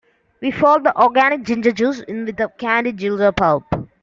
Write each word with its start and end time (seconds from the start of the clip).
We 0.41 0.49
fold 0.49 0.83
the 0.83 0.99
organic 0.99 1.43
ginger 1.43 1.71
juice 1.71 1.99
in 1.99 2.25
with 2.25 2.37
the 2.37 2.49
candied 2.57 2.97
ginger 2.97 3.31
pulp. 3.31 3.65